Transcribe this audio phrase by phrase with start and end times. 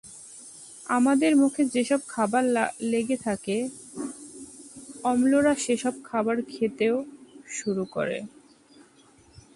[0.89, 2.43] আমাদের মুখে যেসব খাবার
[2.83, 3.57] লেগে থাকে,
[5.03, 6.85] অম্লরা সেসব খাবার খেতে
[7.49, 8.17] শুরু করে।